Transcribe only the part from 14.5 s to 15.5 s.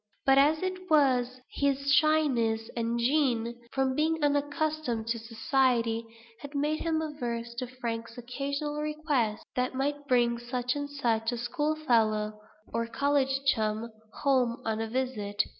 on a visit.